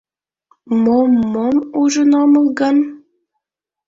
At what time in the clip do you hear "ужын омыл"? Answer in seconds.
1.81-2.45